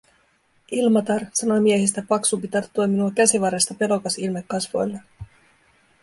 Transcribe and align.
"Ilmatar", 0.71 1.25
sanoi 1.33 1.59
miehistä 1.59 2.03
paksumpi 2.07 2.47
tarttuen 2.47 2.89
minua 2.89 3.11
käsivarresta 3.15 3.73
pelokas 3.73 4.17
ilme 4.17 4.43
kasvoillaan. 4.47 5.03